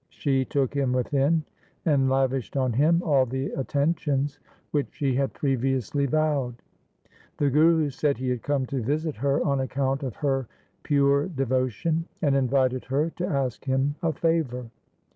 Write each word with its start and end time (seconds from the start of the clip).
She 0.09 0.45
took 0.45 0.73
him 0.73 0.93
within, 0.93 1.43
and 1.85 2.09
lavished 2.09 2.57
on 2.57 2.73
him 2.73 3.03
all 3.03 3.27
the 3.27 3.51
attentions 3.51 4.39
which 4.71 4.87
she 4.89 5.13
had 5.13 5.33
previously 5.35 6.07
vowed. 6.07 6.55
The 7.37 7.51
Guru 7.51 7.91
said 7.91 8.17
he 8.17 8.29
had 8.29 8.41
come 8.41 8.65
to 8.65 8.81
visit 8.81 9.17
her 9.17 9.45
on 9.45 9.59
account 9.59 10.01
of 10.01 10.15
her 10.15 10.47
pure 10.81 11.27
devotion, 11.27 12.05
and 12.19 12.35
invited 12.35 12.85
her 12.85 13.11
to 13.11 13.27
ask 13.27 13.63
him 13.65 13.93
a 14.01 14.11
favour. 14.11 14.71